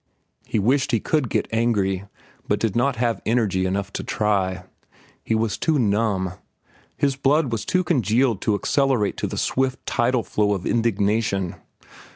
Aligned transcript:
He 0.47 0.57
wished 0.57 0.91
he 0.91 0.99
could 0.99 1.29
get 1.29 1.47
angry, 1.51 2.05
but 2.47 2.59
did 2.59 2.75
not 2.75 2.95
have 2.95 3.21
energy 3.23 3.67
enough 3.67 3.93
to 3.93 4.03
try. 4.03 4.63
He 5.23 5.35
was 5.35 5.59
too 5.59 5.77
numb. 5.77 6.33
His 6.97 7.15
blood 7.15 7.51
was 7.51 7.65
too 7.65 7.83
congealed 7.83 8.41
to 8.41 8.55
accelerate 8.55 9.15
to 9.17 9.27
the 9.27 9.37
swift 9.37 9.85
tidal 9.85 10.23
flow 10.23 10.53
of 10.55 10.65
indignation. 10.65 11.53